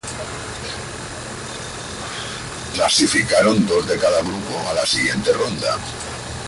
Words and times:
Clasificaron 2.73 3.67
dos 3.67 3.87
de 3.87 3.99
cada 3.99 4.21
grupo 4.23 4.57
a 4.71 4.73
la 4.73 4.83
siguiente 4.83 5.31
ronda. 5.31 5.77